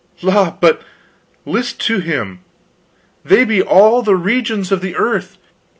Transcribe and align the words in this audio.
"La, 0.23 0.49
but 0.59 0.81
list 1.45 1.79
to 1.79 1.99
him! 1.99 2.39
They 3.23 3.45
be 3.45 3.61
of 3.61 3.67
all 3.67 4.01
the 4.01 4.15
regions 4.15 4.71
of 4.71 4.81
the 4.81 4.95
earth! 4.95 5.37